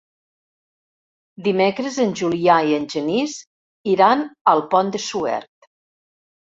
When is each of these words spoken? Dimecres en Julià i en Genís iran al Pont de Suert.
Dimecres 1.49 2.01
en 2.07 2.17
Julià 2.23 2.57
i 2.71 2.75
en 2.79 2.89
Genís 2.97 3.39
iran 3.95 4.27
al 4.57 4.67
Pont 4.77 4.95
de 4.99 5.07
Suert. 5.09 5.75